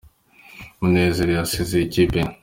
Munezero 0.81 1.31
yasezeye 1.39 1.83
ikipe 1.85 2.17
ye 2.23 2.31